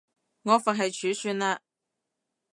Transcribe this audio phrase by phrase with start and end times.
[0.41, 1.61] 我佛系儲算了